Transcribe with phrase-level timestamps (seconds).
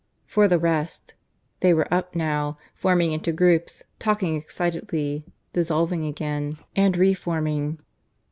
[0.25, 1.13] For the rest
[1.59, 7.77] they were up now, forming into groups, talking excitedly, dissolving again, and re forming.